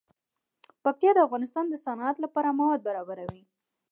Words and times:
پکتیا 0.83 1.11
د 1.15 1.19
افغانستان 1.27 1.65
د 1.69 1.75
صنعت 1.85 2.15
لپاره 2.23 2.55
مواد 2.59 2.79
برابروي. 2.87 3.43